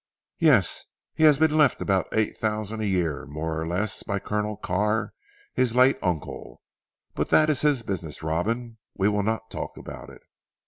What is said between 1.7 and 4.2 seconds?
about eight thousand a year more or less by